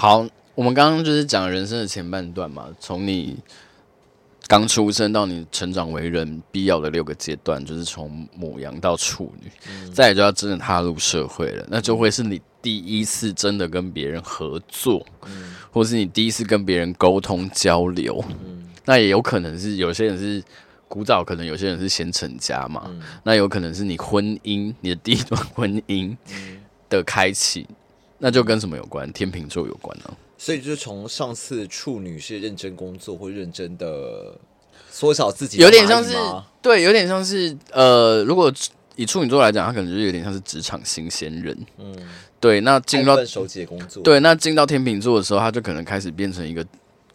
[0.00, 0.24] 好，
[0.54, 3.36] 我们刚刚就是讲人生的前半段嘛，从你
[4.46, 20.40] 刚出生到你成长为人必要的六个阶段，就是从母羊到处女，嗯、再来就要真的踏入社会了，那就会是你第一次真的跟别人合作，嗯、或是你第一次跟别人沟通交流，嗯、那也有可能是有些人是。
[20.86, 26.16] 古早可能有些人是先成家嘛，嗯、那有可能是你婚姻，你的第一段婚姻
[26.88, 27.76] 的开启，嗯、
[28.18, 29.10] 那就跟什么有关？
[29.12, 30.16] 天秤座有关呢、啊？
[30.36, 34.36] 所以就是从上次处女是认真工作或认真的
[34.90, 36.14] 缩小自己，有点像是
[36.60, 38.52] 对，有点像是呃，如果
[38.96, 41.94] 以处女座来讲，他可能就是有点像是职场新鲜人，嗯，
[42.40, 46.64] 对，那进入到手机的工作，对，那进到天秤座的时候，他就可能开始变成一个。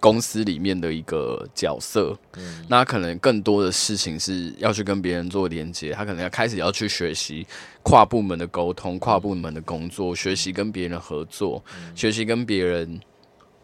[0.03, 7.47] 公司里面的一个角色，嗯、那可能更多的事情是要去跟别人做连接，他可能要开始要去学习
[7.83, 12.99] 跨部门的沟通、跨部门的工作，嗯、学习跟别人合作，嗯、学习跟别人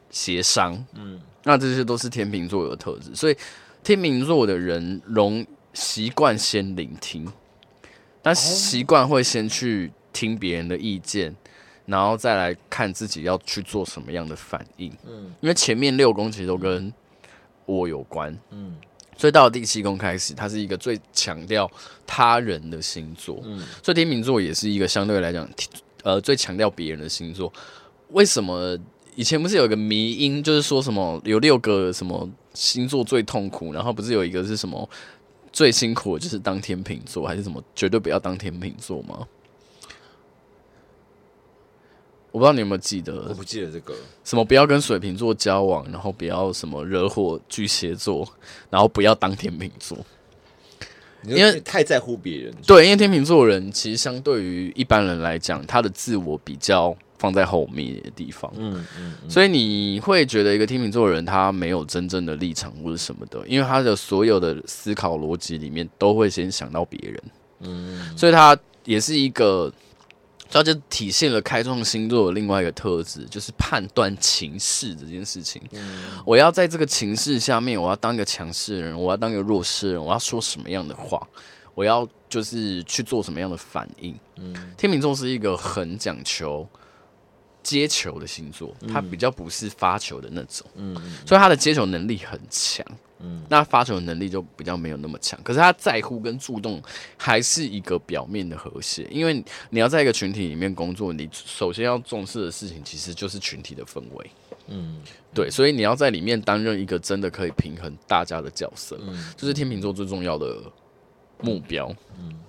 [0.10, 0.82] 协商。
[0.94, 3.36] 嗯，那这些都是天秤座有的特质，所以
[3.84, 7.30] 天秤座的人容习惯先聆听，
[8.22, 11.36] 但习惯会先去听别人的意见。
[11.90, 16.94] 然后再来看自己要去做什么样的反应，嗯，因为前面六宫其实都跟
[17.66, 18.76] 我有关，嗯，
[19.18, 21.70] 所以到了第七宫开始，它是一个最强调
[22.06, 25.50] 他人的星座，嗯，所以天秤座也是一个相对来讲，
[26.04, 27.52] 呃，最强调别人的星座。
[28.10, 28.78] 为什么
[29.16, 34.88] 以前不是有一个迷因，就是说什么有六个什么星座最痛苦，然后不是有一个是什么
[35.52, 39.28] 最辛苦的就是当天秤座，还是什么绝对不要当天秤座吗？
[42.32, 48.28] 我不知道你有没有记得，我不记得这个什么不要跟水瓶座交往，然后不要什么惹火巨蟹座，
[48.70, 49.98] 然后不要当天秤座，
[51.24, 52.54] 因为太在乎别人。
[52.68, 58.54] 对，因为天秤座人其实相对于一般人来讲，他的自我比较放在后面的地方。
[58.56, 67.24] 嗯嗯，嗯，所以你会觉得一个天秤座人他没有真正的立场或者什么的，因为他的所有的思考逻辑里面都会先想到别人。
[67.62, 69.74] 嗯，所以他也是一个。
[70.50, 75.62] 这就体现了开创星座的另外一个特质，就是判断情势这件事情。
[75.72, 81.22] 嗯、我要在这个情势下面，我要当一个强势的人，我要当一个弱势的人，我要说什么样的话，
[81.76, 84.18] 我要就是去做什么样的反应。
[84.38, 86.68] 嗯、天秤座是一个很讲求
[87.62, 90.96] 接球的星座，他比较不是发球的那种，嗯、
[91.28, 92.84] 所以他的接球能力很强。
[93.22, 96.82] 嗯，那发球能力就比较没有那么强，可是他在乎跟注重
[97.18, 104.32] 还是一个表面的和谐，因为你要在一个群体里面工作，你首先要重视的事情其实就是群体的氛围。
[104.68, 105.02] 嗯，
[105.34, 110.62] 对，所以你要在里面担任一个真的可以平衡大家的角色，嗯，这是天秤座最重要的
[111.42, 111.94] 目标。
[112.18, 112.40] 嗯，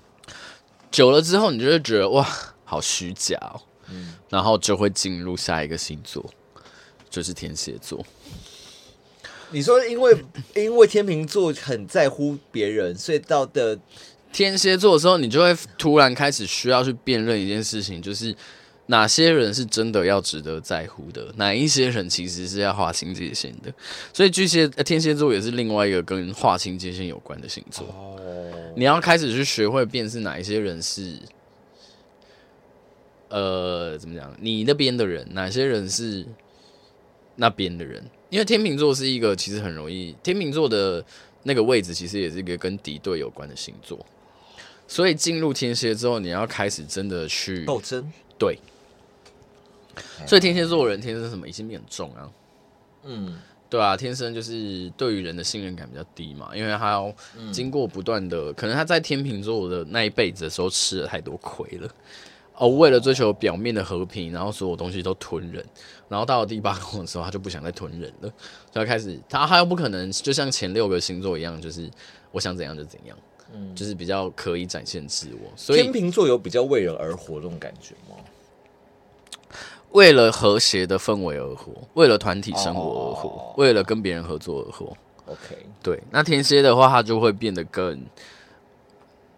[0.91, 2.25] 久了之后，你就会觉得哇，
[2.65, 3.61] 好虚假哦。
[3.89, 6.25] 嗯，然后就会进入下一个星座，
[7.09, 8.05] 就是天蝎座。
[9.53, 10.17] 你说，因为
[10.55, 13.79] 因为天秤座很在乎别人，所以到的
[14.33, 18.35] 天蝎座的时候，你就会突然开始需要去辨认一件事情，就是
[18.87, 23.73] 哪些人是真的要值得在乎的，哪一些人其实是要划清界限的。
[24.13, 27.87] 所以巨蟹、天蝎座也是另外一个跟划清界限有关的星座。
[27.87, 28.17] 哦，
[28.77, 31.17] 你要开始去学会辨识哪一些人是，
[33.29, 34.33] 呃，怎么讲？
[34.41, 36.25] 你那边的人，哪些人是
[37.37, 38.05] 那边的人？
[38.31, 41.05] 因为天秤座是一个其实很容易，天秤座的
[41.43, 43.99] 那个位置其实也是一个跟敌对有关的星座，
[44.89, 48.11] 所以进入天蝎之后，你要开始真的去斗争。
[48.39, 48.59] 对，
[50.27, 52.31] 所以天蝎座的人天生什么疑心病很重啊。
[53.03, 53.39] 嗯，
[53.69, 57.15] 对啊，天生就是对于人的信任感比较低嘛，因为他要
[57.53, 61.95] 经过不断的，可能他在天秤座的那一辈子的时候吃了太多亏了。
[62.61, 65.65] 哦，为了追求表面的和平，然后所有东西都吞人，
[66.11, 68.29] 然后到了第八宫的时候，他就不想再吞人了，
[68.71, 71.91] 就要开始他他又不可能就像前六个星座一样，就是
[72.31, 73.17] 我想怎样就怎样，
[73.55, 75.51] 嗯，就是比较可以展现自我。
[75.57, 78.17] 所以天秤座有比较为人而活这种感觉吗？
[79.93, 84.95] 为了和谐的氛围而活，为了团体生活而活，哦、为了跟别人合作而活。
[85.25, 88.05] OK，对，那天蝎的话，他就会变得更。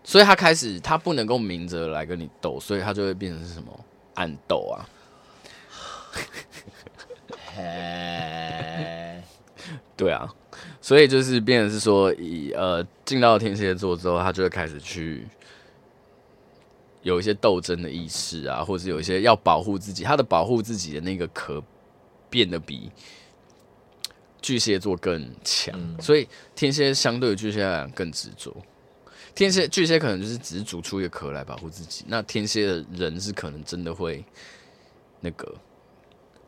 [0.04, 3.84] 所以他开始，他不能够明着来跟你斗，所以他就会变成是什么
[4.14, 4.88] 暗斗啊？
[9.96, 10.28] 对啊，
[10.80, 15.26] 所以就是变成是说，以呃进到天蝎座之后，他就会开始去
[17.02, 21.62] 有一些斗争的意识啊，或者是有一些要保护自己，他的保护自己的那个壳
[22.28, 22.90] 变得比
[24.40, 28.56] 巨蟹座更强，嗯、所以天蝎相对于巨蟹来讲更执着。
[29.34, 34.24] 天蝎、巨蟹可能就是只是煮出一个壳来保护自己，那天蝎的人是可能真的会
[35.20, 35.54] 那个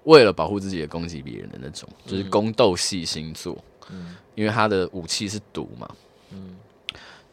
[0.04, 3.56] 为了保护自己的攻击别人的那种，就是宫斗系星座。
[3.90, 5.88] 嗯，因为他的武器是毒嘛。
[6.30, 6.56] 嗯，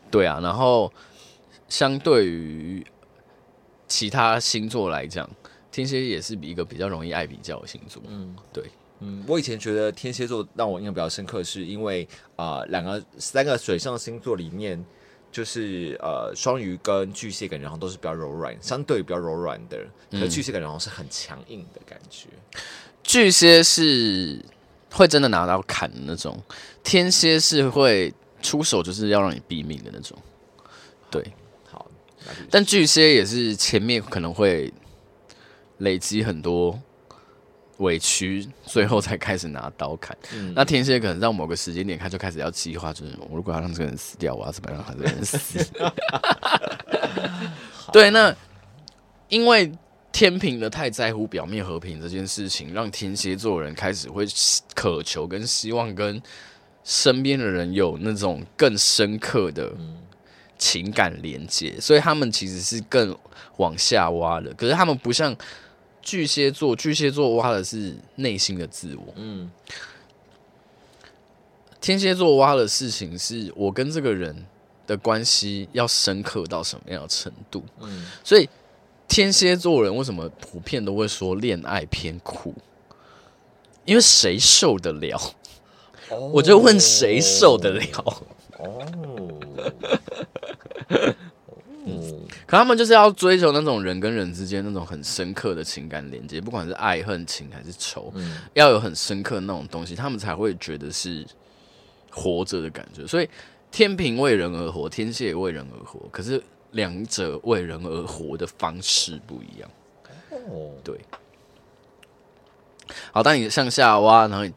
[0.10, 0.40] 对啊。
[0.42, 0.92] 然后
[1.68, 2.86] 相对于
[3.88, 5.30] 其他星座来讲，
[5.72, 8.02] 天蝎也是比一个比较容易爱比较的星座。
[8.08, 8.64] 嗯，对。
[9.00, 14.86] 嗯，我以前觉得天蝎座让我印象比较深刻，是因为啊，呃，两个三个水象星座里面，
[15.32, 19.78] 就是呃，双鱼跟巨蟹感觉好像都是比较柔软，相对比较柔软的，
[20.12, 22.28] 可巨蟹感觉好像是很强硬的感觉。
[22.54, 22.62] 嗯，
[23.02, 24.44] 巨蟹是
[24.92, 26.38] 会真的拿刀砍的那种，
[26.84, 30.18] 天蝎是会出手就是要让你毙命的那种。
[31.10, 31.24] 对，
[31.70, 31.90] 好，
[32.50, 34.74] 但巨蟹也是前面可能会
[35.78, 36.78] 累积很多。
[37.82, 40.16] 委屈，最后才开始拿刀砍。
[40.34, 45.66] 嗯、那天蝎可能到某个时间点，他就开始要计划，就是我如果要让这个人死掉，我要怎么让他这个人死？
[47.92, 48.34] 对，那
[49.30, 49.72] 因为
[50.12, 54.26] 天平的太在乎表面和平这件事情，让天蝎座人开始会
[54.76, 56.22] 渴求跟希望跟
[56.84, 59.74] 身边的人有那种更深刻的
[60.58, 63.18] 情感连接，所以他们其实是更
[63.58, 64.54] 往下挖的。
[64.54, 65.36] 可是他们不像。
[66.02, 69.14] 巨蟹座，巨蟹座挖的是内心的自我。
[69.16, 69.52] 嗯，
[71.80, 74.46] 天蝎座挖的事情是我跟这个人
[74.88, 77.64] 的关系要深刻到什么样的程度。
[77.80, 78.50] 嗯，所以
[79.08, 82.54] 天蝎座人为什么普遍都会说恋爱偏苦？
[83.86, 85.18] 因为谁受得了？
[86.10, 88.24] 哦，我就问谁受得了？
[88.58, 88.88] 哦。
[91.86, 101.26] 嗯，可他们就是要追求那种人跟人之间那种很深刻的情感连接，不管是爱恨情还是仇，嗯，要有很深刻的那种东西，他们才会觉得是
[102.12, 103.08] 活着的感觉。
[103.08, 103.28] 所以
[103.72, 106.42] 天平为人而活，天蝎也为人而活，可是
[106.72, 109.70] 两者为人而活的方式不一样。
[110.48, 111.00] 哦，对。
[113.12, 114.54] 好，当你向下挖，然后你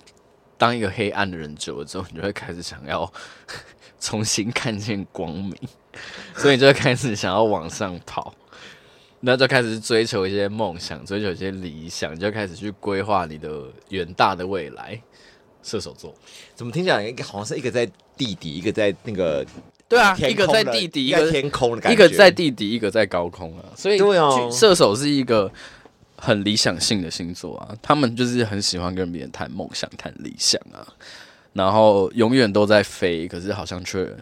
[0.58, 3.10] 当一个黑暗的人久了之后，你就会开始想要
[4.00, 5.56] 重新看见光明。
[6.36, 8.34] 所以你就开始想要往上跑，
[9.20, 15.00] 那就开始追求一些梦想，追求一些理想，就开始去规划你的远大的未来。
[15.66, 16.14] 射手座
[16.54, 19.42] 怎么听起来好像是一个在地底，一个在那个
[19.88, 23.64] 对啊，一个在地底，一个天空的感觉一个在地底，一个在高空啊。
[23.74, 23.98] 所以
[24.52, 25.50] 射手是一个
[26.16, 30.86] 很理想性的星座啊，他们就是很喜欢跟别人谈梦想、谈理想啊，
[31.54, 34.14] 然后永远都在飞，可是好像却。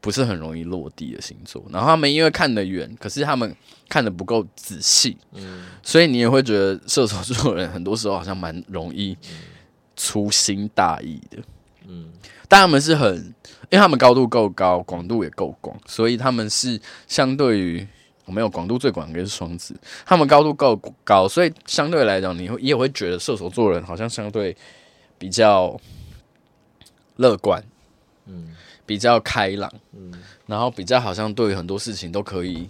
[0.00, 3.56] 不是很容易落地的星座，然后他们因为看得远，可是他们
[3.88, 9.16] 看得不够仔细，嗯，所以你也会觉得射手座的人很多时候好像蛮容易
[9.96, 11.38] 粗心大意的，
[11.88, 12.12] 嗯，
[12.46, 17.84] 但他们是很，因为他们高度够高，广度也够广，所以他们是相对于
[18.26, 24.56] 我没有广度最广的是双子，他们高度够高，所以相对来讲，你会也会觉得射手座人好像相对
[25.18, 25.76] 比较
[27.16, 27.60] 乐观，
[28.26, 28.54] 嗯。
[28.86, 30.12] 比较开朗，嗯，
[30.46, 32.68] 然后比较好像对很多事情都可以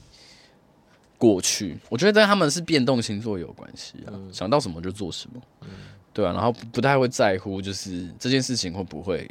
[1.19, 1.79] 过去。
[1.91, 5.69] 我觉得跟他们是变动星座有关系啊，嗯、想到什么就做什么，嗯、
[6.15, 9.31] 对啊，然后不太会在乎，就是这件事情会不会，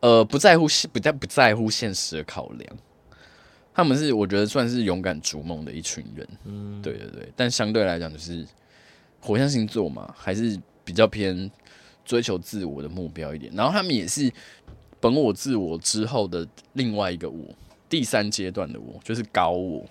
[0.00, 2.76] 呃，不在乎，不太不在乎现实的考量。
[3.72, 7.32] 他们是我觉得算是勇敢逐梦的一群人，嗯，对对对。
[7.36, 8.44] 但相对来讲，就是
[9.20, 11.48] 火象星座嘛，还是比较偏
[12.04, 13.52] 追求自我的目标一点。
[13.54, 14.32] 然后他们也是。
[14.98, 17.54] 本我、自我之后的另外一个我，
[17.88, 19.84] 第三阶段的我就是高我。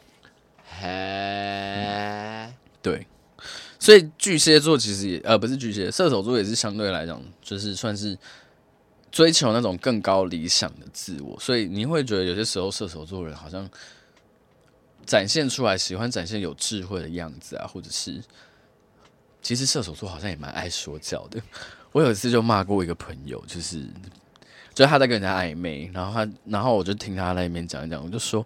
[0.79, 3.05] 嘿、嗯，对，
[3.79, 8.17] 所以巨蟹座其实也呃不是巨蟹，射手座也是相对来讲就是算是
[9.12, 13.69] 追求那种更高理想的自我，所以你会觉得有些时候射手座人好像
[15.05, 18.19] 展现出来喜欢展现有智慧的样子啊，或者是
[19.41, 21.39] 其实射手座好像也蛮爱说教的。
[21.91, 23.88] 我有一次就骂过一个朋友，就是。
[24.75, 28.46] 就他在跟人家暧昧，然后他，然后我就听他在那边讲一讲，我就说，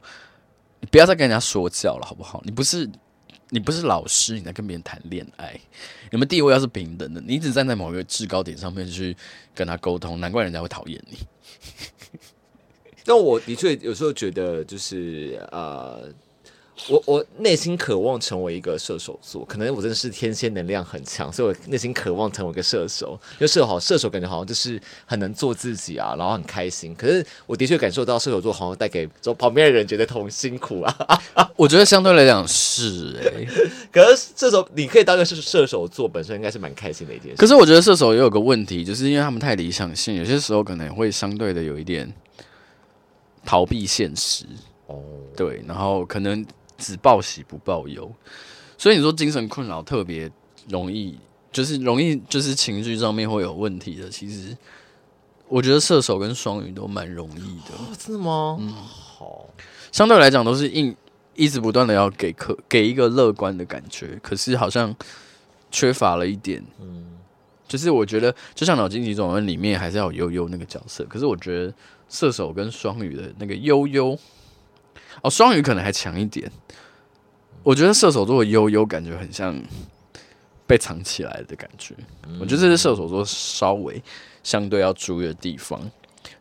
[0.80, 2.42] 你不要再跟人家说教了，好不好？
[2.46, 2.90] 你不是，
[3.50, 5.60] 你不是老师，你在跟别人谈恋爱，
[6.12, 9.18] 你们地位要是平等的，你一直站在某一个制高点上面去
[9.54, 11.18] 跟他沟通，难怪人家会讨厌你。
[13.04, 16.14] 但我的确有时候觉得，就是呃。
[16.88, 23.20] 我我内心渴望成为一个射手座，可能我真的是天蝎能量很强，所以我内心渴望成为一个射手。
[23.34, 26.96] 因为射手好，射手感觉好像就是很能做自己啊，然后很开心。
[26.96, 31.22] 可是我的确感受到射手座好像带给就旁边的人觉得同辛苦啊。
[31.58, 33.48] 我觉得相对来讲是哎、欸，
[33.92, 37.36] 可是射手你可以当个射射手座本身应该是蛮开心的一件事。
[37.36, 42.10] 可是我觉得射手也有个问题，就是因为他们太理想性，有些时候可能会相对的有一点
[43.46, 44.46] 逃避现实。
[44.88, 45.04] 哦，
[45.36, 46.46] 对，然后可能。
[46.80, 48.12] 只报喜不报忧，
[48.78, 50.32] 所以你说精神困扰特别
[50.70, 51.18] 容易，
[51.52, 54.58] 就是容易就是情绪上面会有问题的，其实
[55.48, 57.76] 我觉得射手跟双鱼都蛮容易的。
[57.78, 58.58] 哦，真的吗？
[58.60, 59.46] 嗯，好，
[59.92, 60.96] 相对来讲都是硬
[61.36, 64.96] 一直不断的要给客给一个乐观的感觉，可是好像
[65.72, 66.64] 缺乏了一点。
[66.80, 67.18] 嗯，
[67.68, 71.74] 就是我觉得就像脑筋急转弯里面还是要有悠悠那个角色，可是我觉得
[72.10, 74.18] 射手跟双鱼的那个悠悠，
[75.22, 76.52] 哦，双鱼可能还强一点。
[77.64, 79.60] 我觉得射手座的悠悠感觉很像
[80.66, 81.94] 被藏起来的感觉，
[82.40, 84.02] 我觉得这是射手座稍微
[84.44, 85.80] 相对要注意的地方。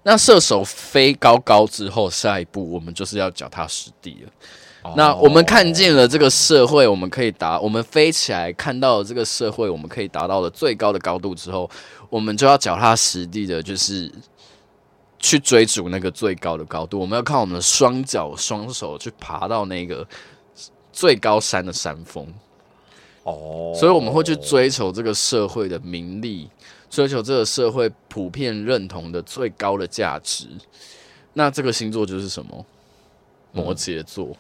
[0.02, 4.94] 那射手飞高高之后，下一步我们就是要脚踏实地了。
[4.96, 11.68] 那我们看见了这个社会，我们可以达，我们飞起来看到了这个社会，我们可以达到了最高的高度之后，
[12.08, 14.10] 我们就要脚踏实地的，就是
[15.18, 16.98] 去追逐那个最高的高度。
[16.98, 20.06] 我们要靠我们的双脚、双手去爬到那个。
[20.90, 22.26] 最高山的山峰，
[23.22, 26.50] 哦，所以我们会去追求这个社会的名利，
[26.90, 30.48] 追求这个社会普遍认同的最高的价值。
[31.34, 32.66] 那这个星座就是什么？
[33.52, 34.36] 摩羯座。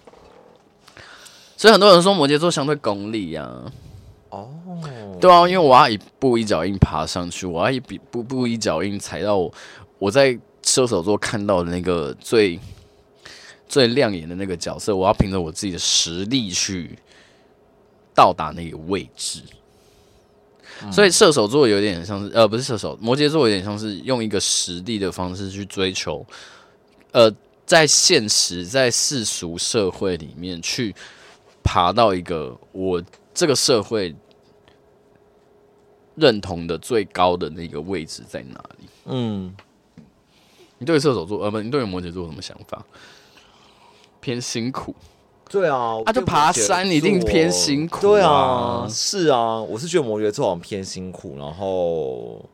[0.96, 1.02] 嗯、
[1.56, 3.72] 所以很多人说摩羯座相对功利呀、啊。
[4.30, 4.50] 哦，
[5.20, 9.54] 对啊，因为我要一步一脚印爬上去，我要一步步一脚印踩到我
[10.00, 10.36] 我在
[10.68, 12.58] 射手座看到的那个最。
[13.70, 16.98] 最亮眼的那个角色，我要凭着我自己的实力去
[18.14, 19.42] 到达那个位置。
[20.90, 26.24] 所以射手座有点像是，呃，不是射手，摩羯座有点像是用一个实力的方式去追求，
[27.12, 27.30] 呃，
[27.66, 30.94] 在现实在世俗社会里面去
[31.62, 34.16] 爬到一个我这个社会
[36.14, 38.88] 认同的最高的那个位置在哪里？
[39.04, 39.54] 嗯，
[40.78, 42.84] 你对射手座，呃，不，你对摩羯座有什么想法？
[44.20, 44.94] 偏辛苦，
[45.48, 52.44] 对啊，他就爬山一定偏辛苦，对啊，是啊，我是觉得摩羯座偏辛苦，然后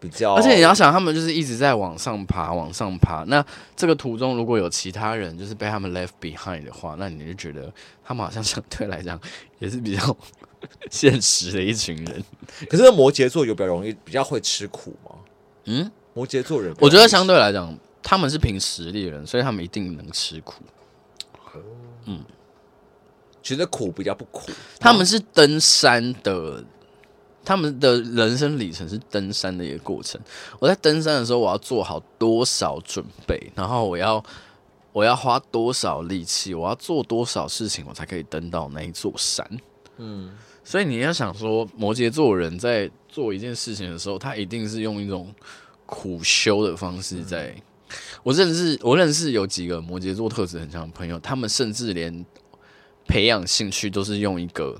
[0.00, 3.24] 比较，而且你要想，他们就是一直在往上爬，往上爬。
[3.28, 3.42] 那
[3.76, 7.72] 这个途中如果有其他人就是被他们 left behind 的话，那你就觉得
[8.04, 9.18] 他们好像相对来讲
[9.60, 10.16] 也是比较
[10.90, 12.22] 现实的一群人。
[12.68, 15.12] 可是摩羯座有比较容易，比较会吃苦吗？
[15.66, 20.62] 嗯，摩羯座人，我觉得相对来讲，他们是凭实力的人，所以他们一定能吃苦。
[22.06, 22.24] 嗯，
[23.42, 24.50] 觉得苦比较不苦。
[24.78, 26.62] 他们是登山的，
[27.44, 30.20] 他们的人生里程是登山的一个过程。
[30.58, 34.22] 我在登山的时候，我要做好多少准备，然后我要
[34.92, 39.44] 我要花多少力气，我要做多少事情，我才可以登到那一座山。
[39.96, 45.34] 嗯，所以你要想说，摩羯座人在做一件事情的时候，他一定是用一种
[45.86, 47.48] 苦修的方式在。
[47.48, 47.62] 嗯
[48.24, 52.24] 我认识我认识有几个摩羯座特质很强的朋友，他们甚至连
[53.06, 54.76] 培养兴趣都是用一个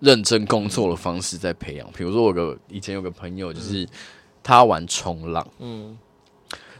[0.00, 1.88] 认真工作的方式在培养。
[1.92, 3.86] 比如说，我有个以前有个朋友，就是
[4.42, 5.96] 他玩冲浪，嗯，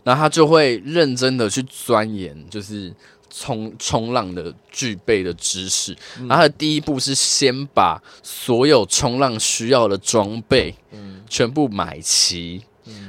[0.03, 2.93] 然后他就会认真的去钻研，就是
[3.31, 5.97] 冲冲浪的具备的知识。
[6.21, 12.65] 然后他的第一步是先把所有冲浪需要的装备，嗯，全部买齐，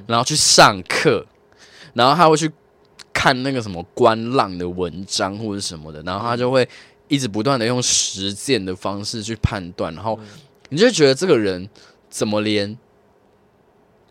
[0.08, 1.26] 然后去上课。
[1.94, 2.52] 然后他会去
[3.14, 6.68] 看那个什么观浪的文章或者什么的，然后他就会
[7.08, 10.20] 一直不断的用实践的方式去判断，然后
[10.68, 11.70] 你就觉得这个人
[12.10, 12.78] 怎么连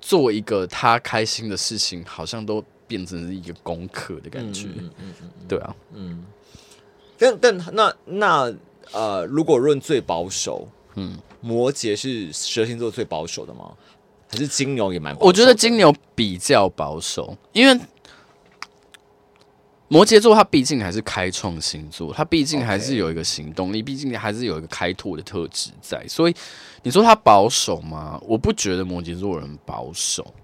[0.00, 4.68] 做一个他开心的事情，好像都变成是一个功课的感觉。
[4.78, 6.24] 嗯嗯嗯，对啊，嗯。
[7.18, 8.54] 但但那那
[8.92, 13.72] 呃，如果论最保守，嗯，摩羯是蛇星座最保守的吗？
[14.34, 15.16] 可是金牛也蛮。
[15.20, 17.80] 我觉得金牛比较保守，因为
[19.86, 26.04] 摩羯座它毕竟还是开创星座，它毕竟还是有一个行动力，毕竟还是有一个开拓的特质在。
[26.08, 26.34] 所以
[26.82, 28.20] 你说他保守吗？
[28.26, 30.34] 我不觉得摩羯座人保守，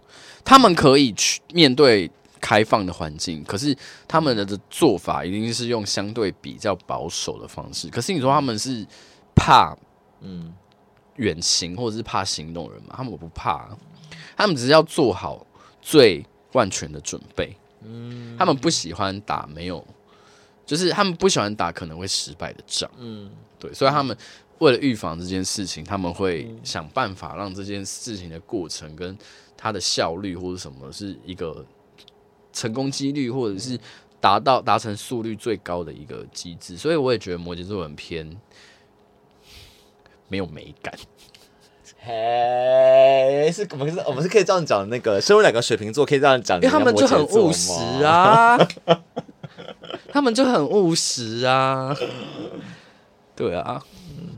[0.45, 2.09] 他们可以去面对
[2.41, 7.89] 开放的环境，可是他们的做法一定是用相对比较保守的方式。
[7.89, 8.87] 可是你说他们是
[9.35, 9.77] 怕，
[10.21, 10.55] 嗯。
[11.21, 12.95] 远行或者是怕行动人嘛？
[12.97, 13.69] 他们我不怕，
[14.37, 15.47] 他们只是要做好
[15.83, 17.55] 最万全的准备。
[17.83, 19.87] 嗯，他们不喜欢打没有，
[20.65, 22.91] 就是他们不喜欢打可能会失败的仗。
[22.99, 24.17] 嗯，对，所以他们
[24.59, 29.17] 为了预防这件事情，他们会想办法让这件事情的过程跟
[29.57, 31.65] 它的效率或者什么是一个
[32.53, 33.79] 成功几率，或者是
[34.21, 36.77] 达到达成速率最高的一个机制。
[36.77, 38.35] 所以我也觉得摩羯座很偏。
[40.31, 40.95] 没有美感，
[41.99, 44.89] 嘿，是我们是，我们是可以这样讲。
[44.89, 47.73] 那个身为两个水瓶座，可以这样讲，因为他们就很务实
[48.05, 48.57] 啊，
[50.09, 51.95] 他们就很务实啊，
[53.35, 53.83] 对啊，
[54.17, 54.37] 嗯，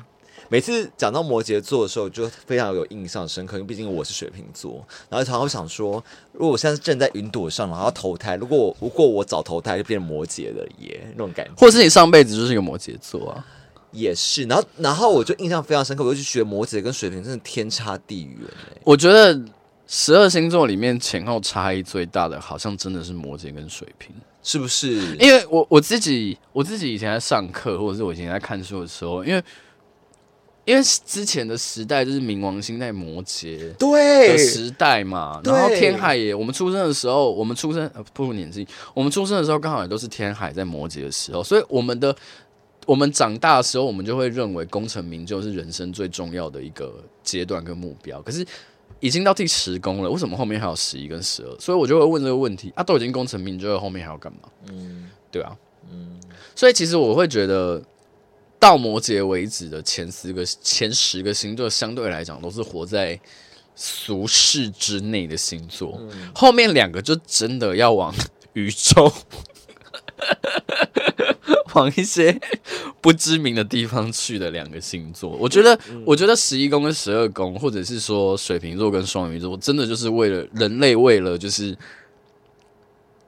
[0.48, 13.44] 每次讲到摩羯座的时候，就非常有印象深刻，因为毕竟我是水瓶座，然后常常会想说，如果我现在是站在云朵上，然后要投胎，如果我如果我早投胎就变成摩羯了耶，那种感觉，或是你上辈子就是一个摩羯座啊，
[13.92, 14.42] 也是。
[14.44, 18.80] 然后然后我就印象非常深刻，我就去学摩羯跟水瓶真的天差地远哎。
[18.84, 19.40] 我觉得
[19.86, 24.14] 十二星座里面前后差异最大的，好像真的是摩羯跟水瓶。
[24.44, 25.16] 是不是？
[25.18, 29.40] 因为我我自己我自己以前在上课，或者是我以前在看书的时候，因为
[30.64, 42.12] 因为之前的时代就是冥王星在摩羯对的时代嘛，然后天海也，我们出生的时候，我们出生呃不如年纪，我们出生的时候刚好也都是天海在摩羯的时候，所以我们的
[42.86, 48.46] 我们长大的时候，我们就会认为功成名就是人生最重要的一个阶段跟目标，可是。
[49.00, 51.58] 已经到第十宫了，为什么后面还有十一跟十二？
[51.58, 54.48] 所以我就会问这个问题：啊，都已经功成名就了，后面还要干嘛？
[54.68, 55.56] 嗯，对啊，
[55.90, 56.20] 嗯，
[56.54, 57.82] 所以其实我会觉得，
[58.60, 63.18] 到摩羯为止的前十个、前十个星座，相对来讲都是活在
[63.74, 68.14] 俗世之内的星座，嗯、后面两个就真的要往
[68.52, 69.12] 宇宙。
[71.74, 72.38] 往一些
[73.00, 81.76] 不知名的地方去的两个星座，我觉得，我觉得十一宫跟十二宫，或者是说水瓶座跟双鱼座，真的就是为了人类，为了就是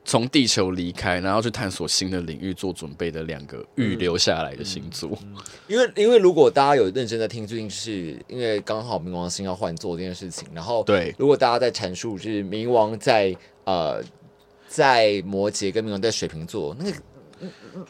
[0.05, 5.11] 从地球离开，然后去探索新的领域做准备的两个预留下来的星座。
[5.67, 13.35] 因为，因为如果大家有认真在听，最近是因为刚好冥王星要换座这件事情，然后对，如果大家在阐述就是冥王在
[13.65, 14.03] 呃
[14.69, 16.97] 在摩羯跟冥王在水瓶座那个。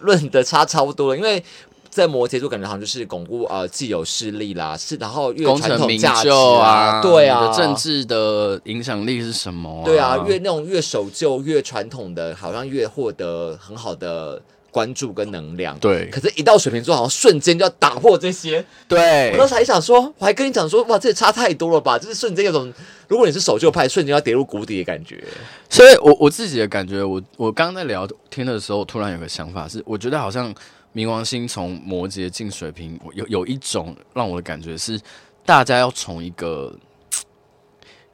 [0.01, 1.43] 论的差差不多了，因为
[1.89, 9.85] 在摩羯座感觉好像就是巩固啊、呃、既有势力啦，是然后越传统价值啊，对啊，政治的影响力是什么、啊？
[9.85, 14.43] 对啊，越那种越守旧、越传统的，好像越获得很好的
[14.75, 15.79] 关注跟能量。
[15.79, 18.65] 对，可是，一到水瓶座，好像瞬间就要打破这些。
[18.89, 21.97] 对，我当时还想说，我还跟你讲说，哇，这也差太多了吧？
[21.97, 22.75] 就是瞬间有种，
[23.07, 25.23] 如果你是守旧派，瞬间要跌入谷底的感觉。
[25.71, 30.53] 所以我，我我自己的感觉，我我刚刚在聊天的时候，突然有个想法是，我觉得好像
[30.93, 35.01] 冥王星从摩羯进水瓶，有有一种让我的感觉是，
[35.47, 36.77] 大家要从一个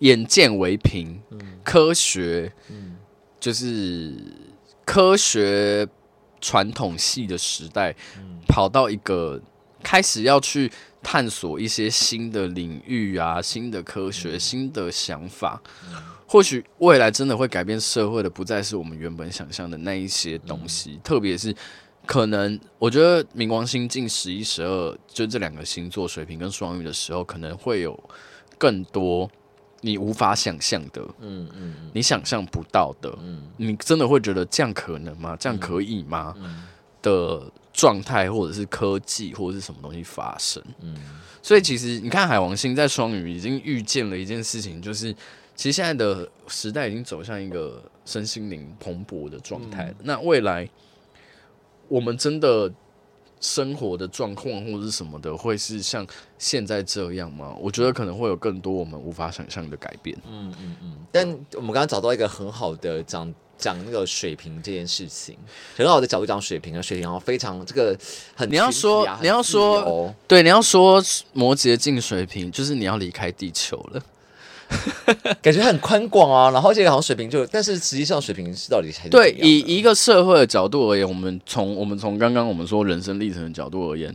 [0.00, 2.96] 眼见为凭、嗯、科学，嗯、
[3.40, 4.12] 就是
[4.84, 5.88] 科学。
[6.40, 7.94] 传统系的时代，
[8.48, 9.40] 跑到一个
[9.82, 10.70] 开始要去
[11.02, 15.60] 探索一些新的领域啊，新的科学、新的想法，
[16.26, 20.98] 或许未来真的会改变社会的，不再是我们原本想象的那一些东西。
[21.02, 21.54] 特别是
[22.06, 27.98] 可能，我觉得冥王星进十一、十二，就这两个星座，水瓶跟双鱼的时候，可能会有
[28.58, 29.30] 更多。
[29.80, 35.36] 你无法想象的，嗯嗯，你想象不到的，嗯，你真的会觉得这样可能吗？
[35.38, 36.34] 这样可以吗？
[37.02, 40.62] 的状态，或者是科技，或者是什么东西发生？
[40.80, 40.94] 嗯，
[41.42, 45.12] 所以其实你看，海王星在双鱼已经预见了一件事情，就是
[45.56, 49.94] 其实现在的时代已经走向一个身心灵蓬勃的状态。
[50.02, 50.68] 那未来
[51.88, 52.72] 我们真的。
[53.40, 56.06] 生活的状况或者是什么的，会是像
[56.38, 57.56] 现在这样吗？
[57.58, 60.16] 我觉得可能会有更多我们无法想象的改变。
[60.30, 60.96] 嗯嗯嗯。
[61.10, 65.36] 但我们刚刚找到一个很好的讲讲那个水平这件事情，
[65.76, 67.98] 很好的角度讲水平啊，水平然后非常这个
[68.34, 68.50] 很。
[68.50, 74.02] 你要说你要说对，你要说摩羯进水平，就是你要离开地球了。
[75.42, 84.14] 感觉很宽广啊，然后这个好像水平就，但是实际上水平是到底还是对，以一个社会的角度而言，我们从我们从刚刚我们说人生历程的角度而言，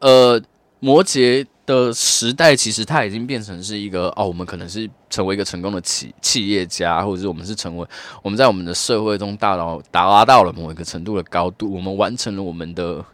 [0.00, 0.40] 呃，
[0.80, 7.86] 摩羯的时代其实它已经变成是一个哦，我们可能是成为一个成功的企企业家，或者是我们是成为
[8.22, 13.04] 我们在我们的社会中大到达到了某一个程度的高度，我们完成了我们的。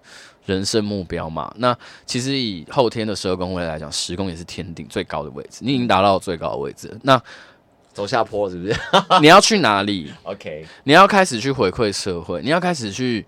[0.49, 6.99] 人生目标嘛，那其实以后天的十二宫位来讲，十宫也是天顶最高的位置，你已经达到最高的位置。
[7.03, 7.23] 那
[7.93, 8.75] 走下坡是不是？
[9.21, 13.27] 你要去哪里？OK，你要开始去回馈社会，你要开始去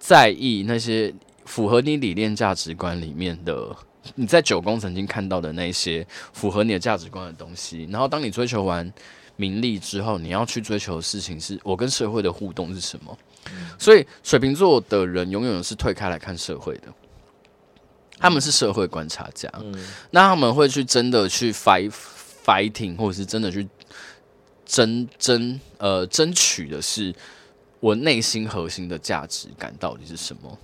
[0.00, 3.74] 在意那些符合你理念价值观里面的，
[4.16, 7.86] 你在九宫曾经看到的那些符合你的价值观的东西。
[7.92, 8.92] 然后，当你追求完
[9.36, 13.16] 名利之后，你要去追求的事情是我跟社会的互动是什么？
[13.78, 16.88] 所以水瓶座的人永远是退开来看社会的，
[18.18, 19.52] 他们是社会观察家，
[20.10, 21.92] 那他们会去真的去 fight
[22.44, 23.68] fighting，或者是真的去
[24.64, 27.14] 争争呃争取的是
[27.80, 30.58] 我内心核心的价值感到底是什么？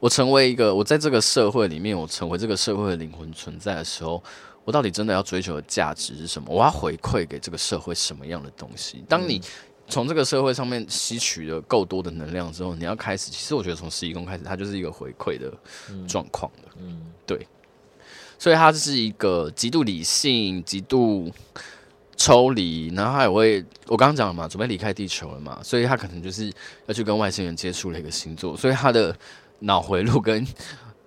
[0.00, 4.22] 我成为一个我在这个社会里面，我成为这个社会的灵魂存在的时候，
[4.64, 6.48] 我到底真的要追求的价值是什么？
[6.50, 9.04] 我要回馈给这个社会什么样的东西？
[9.06, 9.42] 当你
[9.86, 13.30] 从这个社会上面吸取了够多的能量之后，你要开始。
[13.30, 15.52] 其实我觉得从十一宫开始，它就是一个回馈的
[16.08, 16.72] 状况了。
[16.80, 17.46] 嗯，对。
[18.38, 21.30] 所以他是一个极度理性、极度
[22.16, 26.52] 抽离，然后他也会，我刚刚讲了嘛，准备离开地球了嘛，所以他可能就是
[26.86, 29.16] 要去跟外星人接触的一个星座，所以他的
[29.60, 30.46] 脑回路跟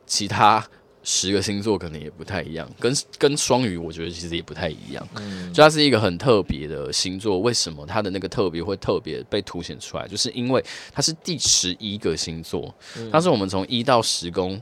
[0.06, 0.66] 其他。
[1.10, 5.08] 十个星座可能也不太一样，跟跟双鱼我觉得其实也不太一样。
[5.16, 10.06] 嗯，就它是一个很特别的星座，为什么它的那个特别会特别被凸显出来？
[10.06, 12.76] 就是因为它是第十一个星座，
[13.10, 14.62] 它是我们从一到十宫，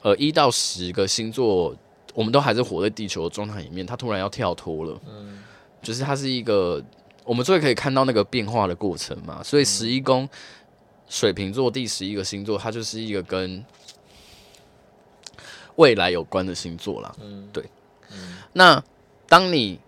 [0.00, 1.76] 呃，一到十个星座，
[2.14, 4.98] 我们都还是活在地球的状态里面，它突然要跳脱了。
[5.06, 5.42] 嗯，
[5.82, 6.82] 就是它是一个
[7.24, 9.42] 我们最可以看到那个变化的过程嘛。
[9.42, 10.26] 所以十一宫
[11.10, 13.62] 水瓶座第十一个星座，它就是一个跟
[15.78, 17.64] 未来有关的星座啦，嗯，对，
[18.12, 18.82] 嗯，那
[19.28, 19.78] 当你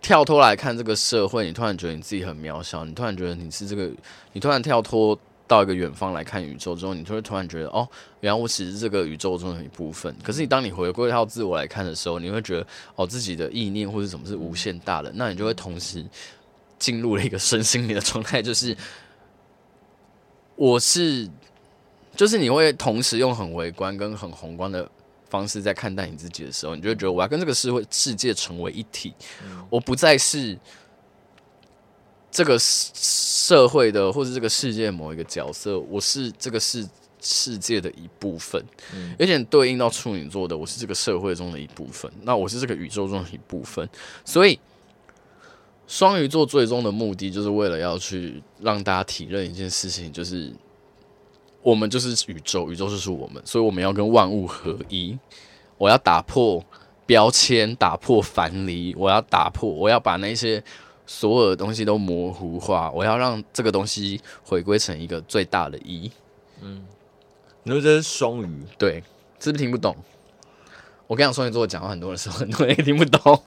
[0.00, 3.88] 跳脱来看这个社会，你突然觉得你自己很渺小，你突然觉得你是这个，
[4.32, 5.16] 你突然跳脱
[5.46, 7.88] 到一个远方来看宇宙之后，你就会突然觉得，哦，
[8.20, 10.12] 原来我只是这个宇宙中的一部分。
[10.20, 12.66] 可是你当你回归到自我来看的时候，你会觉得，
[12.96, 16.04] 哦，自己的意念或者什么是无限大的，那你就会同时
[16.76, 18.76] 进入了一个身心灵的状态，就是
[20.56, 21.28] 我是，
[22.16, 24.90] 就是你会同时用很微观跟很宏观的。
[25.30, 29.14] 方式在看待你自己的时候，你就会觉得我要跟这个社会世界成为一体，
[29.44, 30.58] 嗯、我不再是
[32.30, 36.84] 这个社会的或者这个世界某一个角色，我是这个世
[37.20, 38.60] 世界的一部分。
[38.92, 43.88] 嗯、有点对应到处女座的，我是这个社会中的一部分，那我是这个宇宙中的一部分。
[44.24, 44.58] 所以
[45.86, 50.52] 双鱼座最终的目的，就是为了要去让大家体认一件事情，就是。
[51.62, 55.18] 我们就是宇宙，宇宙就是我们，所以我们要跟万物合一。
[55.76, 56.62] 我要打破
[57.06, 60.62] 标签，打破樊篱，我要打破，我要把那些
[61.06, 66.10] 所有的东西都模糊化，我要让这个东西回归成一个最大的一。
[66.60, 66.84] 嗯，
[67.62, 68.62] 你说这是双鱼？
[68.76, 69.02] 对，
[69.38, 69.96] 是不是听不懂？
[71.06, 73.42] 我跟你讲，双鱼座讲话很多的时候，很多人也听不懂。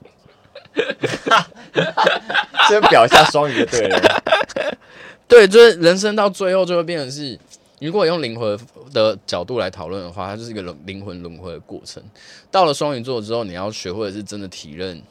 [2.68, 4.22] 先表一下双鱼就对了。
[5.28, 7.38] 对，就是人生到最后就会变成是。
[7.80, 8.58] 如果用灵魂
[8.92, 12.02] 的角度来讨论的话，它就是一个灵魂轮回的过程。
[12.50, 15.02] 到了双鱼座之后，你要学会的是真的体认，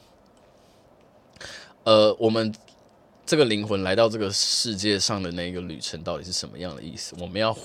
[1.83, 2.53] 呃，我们
[3.25, 7.15] 这个灵魂来到这个世界上的那个旅程到底是什么样的意思？
[7.19, 7.55] 我们要，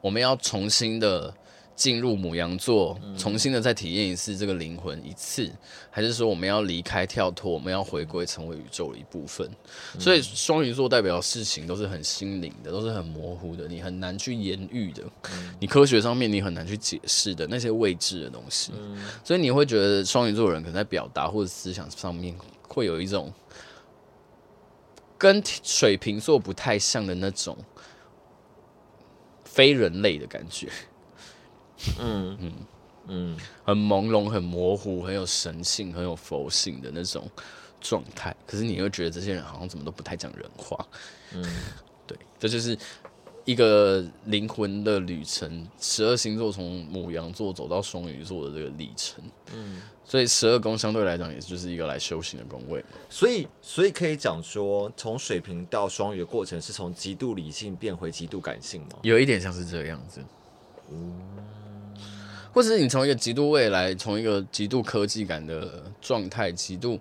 [0.00, 1.34] 我们要重新的。
[1.78, 5.48] 进入母羊座，重新的再体验一次这个灵魂一次，
[5.90, 9.48] 还是说我们要离开跳脱，我们要回归成为宇宙的一部分？
[9.96, 15.04] 所以双鱼座代表的事情都是很心灵的，都是很模糊的，你很难去言喻的，
[15.60, 18.72] 你科学上面你很难去解释的那些未知的东西。
[19.22, 22.34] 所以你会觉得双鱼座的人可能在表达或者思想上面
[22.66, 23.32] 会有一种
[25.16, 27.56] 跟水瓶座不太像的那种
[29.44, 30.68] 非人类的感觉。
[32.00, 32.52] 嗯嗯
[33.10, 37.26] 嗯，很朦胧、很模糊、很有神性、很有佛性的那种
[37.80, 38.36] 状态。
[38.46, 40.86] 可是你又觉得这些人好像怎么都不太讲人话。
[41.32, 41.42] 嗯，
[42.06, 42.76] 对，这就是
[43.46, 45.66] 一个灵魂的旅程。
[45.80, 49.24] 十二星座从母羊座走到双鱼座的这个历程。
[49.54, 52.84] 嗯，所以十二宫相对来讲也就是一个来修行的宫位。
[53.08, 58.98] 所以，所以可以讲说，从水瓶到双鱼的过程是从极度理性变回极度感性吗？
[59.00, 60.22] 有一点像是这个样子。
[60.90, 61.22] 嗯。
[62.58, 66.98] 或者是你从一个极度未来，从一个极度科技感的状态，极度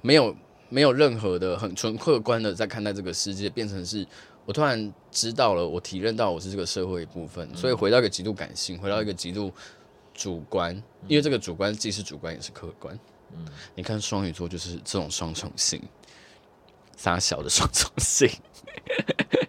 [0.00, 0.34] 没有
[0.70, 4.06] 没有任何的很纯客观的在看待这个世界，变成是
[4.46, 9.52] 我突然知道了，我体认到我是这个社会一部分，所以回到一个极度感性，回到一个极度
[10.14, 10.74] 主观，
[11.06, 12.98] 因为这个主观既是主观也是客观。
[13.36, 15.78] 嗯，你看双鱼座就是这种双重性，
[16.96, 18.30] 撒小的双重性。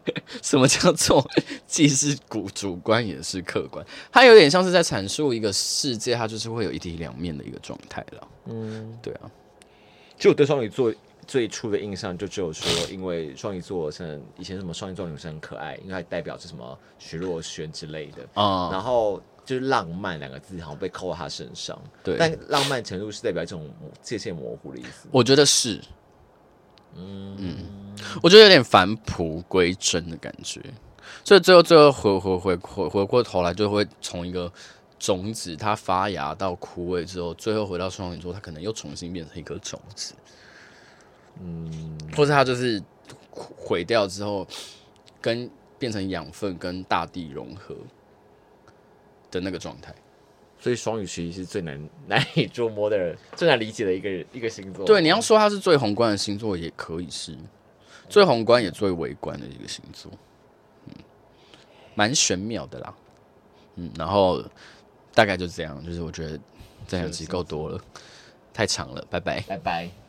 [0.42, 1.26] 什么叫做
[1.66, 3.86] 既是主主观也是客观？
[4.12, 8.28] 它有点像是在阐述一个世界，它就是会有一体两面的一个状态了。
[8.46, 9.32] 嗯，对啊。
[10.18, 10.94] 就我对双鱼座
[11.26, 18.68] 最初的印象，就只有说，因为双鱼座像以前什么双鱼座女生很可爱，因为它代表着什么徐若瑄之类的啊。
[18.68, 21.78] 嗯、然后就是浪漫两个字好像被扣在他身上。
[22.04, 23.70] 对，但浪漫程度是代表一种
[24.02, 25.08] 界限模糊的意思。
[25.12, 25.80] 我觉得是。
[26.96, 27.36] 嗯。
[27.38, 27.56] 嗯，
[28.22, 30.62] 我觉得有点返璞归真的感觉，
[31.24, 34.52] 所以最后最后回回回回回过头来，就会从一个
[35.00, 40.14] 种子它发芽到枯萎之后，最后回到双鱼座，它可能又重新变成一颗种子，
[41.42, 42.82] 嗯，或者它就是
[43.32, 44.48] 毁掉之后，
[45.22, 47.76] 跟变成养分跟大地融合
[49.30, 49.94] 的那个状态。
[50.64, 54.86] 所以双鱼其实是最难难以捉摸的人，最难理解的一个一个星座。
[54.86, 57.38] 对，你要说它是最宏观的星座，也可以是
[58.08, 60.10] 最宏观也最微观的一个星座。
[60.88, 60.94] 嗯，
[61.96, 62.96] 蛮玄妙的啦。
[63.76, 64.42] 嗯，然后
[65.14, 66.40] 大概就这样，就是我觉得
[66.88, 67.78] 这两集够多了，
[68.54, 70.03] 太长了，拜拜，拜拜。